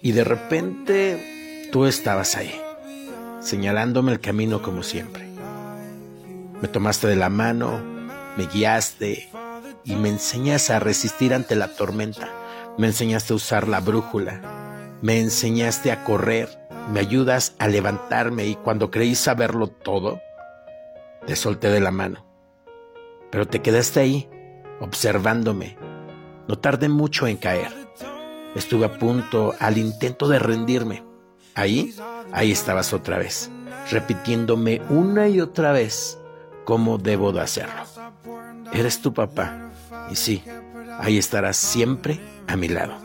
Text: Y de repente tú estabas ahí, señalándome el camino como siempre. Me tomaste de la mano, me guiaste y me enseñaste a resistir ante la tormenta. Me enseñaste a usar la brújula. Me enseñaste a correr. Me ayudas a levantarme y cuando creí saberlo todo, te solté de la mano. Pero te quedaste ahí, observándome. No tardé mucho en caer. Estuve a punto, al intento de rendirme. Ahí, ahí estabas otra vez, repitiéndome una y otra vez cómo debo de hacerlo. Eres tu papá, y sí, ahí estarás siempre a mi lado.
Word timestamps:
Y 0.00 0.12
de 0.12 0.24
repente 0.24 1.68
tú 1.72 1.86
estabas 1.86 2.36
ahí, 2.36 2.54
señalándome 3.40 4.12
el 4.12 4.20
camino 4.20 4.62
como 4.62 4.82
siempre. 4.82 5.28
Me 6.60 6.68
tomaste 6.68 7.06
de 7.08 7.16
la 7.16 7.28
mano, 7.28 7.80
me 8.36 8.46
guiaste 8.46 9.28
y 9.84 9.96
me 9.96 10.08
enseñaste 10.08 10.72
a 10.72 10.80
resistir 10.80 11.34
ante 11.34 11.56
la 11.56 11.74
tormenta. 11.74 12.28
Me 12.78 12.86
enseñaste 12.86 13.32
a 13.32 13.36
usar 13.36 13.66
la 13.66 13.80
brújula. 13.80 14.40
Me 15.02 15.18
enseñaste 15.20 15.90
a 15.90 16.04
correr. 16.04 16.48
Me 16.92 17.00
ayudas 17.00 17.54
a 17.58 17.66
levantarme 17.68 18.46
y 18.46 18.54
cuando 18.54 18.90
creí 18.90 19.14
saberlo 19.14 19.66
todo, 19.66 20.20
te 21.26 21.36
solté 21.36 21.68
de 21.70 21.80
la 21.80 21.90
mano. 21.90 22.24
Pero 23.30 23.46
te 23.46 23.60
quedaste 23.60 24.00
ahí, 24.00 24.30
observándome. 24.80 25.76
No 26.46 26.58
tardé 26.58 26.88
mucho 26.88 27.26
en 27.26 27.36
caer. 27.36 27.87
Estuve 28.58 28.86
a 28.86 28.98
punto, 28.98 29.54
al 29.60 29.78
intento 29.78 30.26
de 30.26 30.40
rendirme. 30.40 31.04
Ahí, 31.54 31.94
ahí 32.32 32.50
estabas 32.50 32.92
otra 32.92 33.16
vez, 33.16 33.52
repitiéndome 33.88 34.82
una 34.90 35.28
y 35.28 35.40
otra 35.40 35.70
vez 35.70 36.18
cómo 36.64 36.98
debo 36.98 37.30
de 37.30 37.40
hacerlo. 37.40 37.84
Eres 38.72 39.00
tu 39.00 39.14
papá, 39.14 39.70
y 40.10 40.16
sí, 40.16 40.42
ahí 40.98 41.18
estarás 41.18 41.56
siempre 41.56 42.20
a 42.48 42.56
mi 42.56 42.66
lado. 42.66 42.96